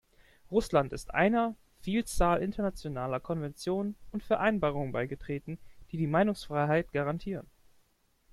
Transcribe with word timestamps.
Russland 0.49 0.93
ist 0.93 1.13
einer 1.13 1.53
Vielzahl 1.81 2.41
internationaler 2.41 3.19
Konventionen 3.19 3.93
und 4.11 4.23
Vereinbarungen 4.23 4.91
beigetreten, 4.91 5.59
die 5.91 5.97
die 5.97 6.07
Meinungsfreiheit 6.07 6.91
garantieren. 6.91 7.45